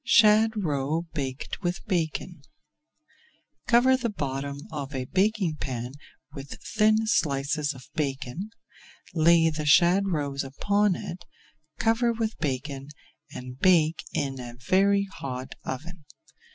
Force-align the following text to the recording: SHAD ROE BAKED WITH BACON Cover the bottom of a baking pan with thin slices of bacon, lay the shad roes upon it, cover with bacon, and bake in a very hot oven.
SHAD 0.03 0.53
ROE 0.55 1.03
BAKED 1.13 1.61
WITH 1.61 1.85
BACON 1.85 2.41
Cover 3.67 3.95
the 3.95 4.09
bottom 4.09 4.61
of 4.71 4.95
a 4.95 5.05
baking 5.05 5.57
pan 5.57 5.91
with 6.33 6.57
thin 6.73 7.05
slices 7.05 7.75
of 7.75 7.85
bacon, 7.93 8.49
lay 9.13 9.51
the 9.51 9.67
shad 9.67 10.07
roes 10.07 10.43
upon 10.43 10.95
it, 10.95 11.23
cover 11.77 12.11
with 12.13 12.35
bacon, 12.39 12.87
and 13.31 13.59
bake 13.59 14.03
in 14.11 14.39
a 14.39 14.55
very 14.67 15.03
hot 15.03 15.53
oven. 15.65 16.03